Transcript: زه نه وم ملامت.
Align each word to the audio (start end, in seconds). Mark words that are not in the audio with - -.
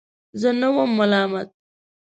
زه 0.41 0.49
نه 0.61 0.67
وم 0.75 0.89
ملامت. 0.99 1.47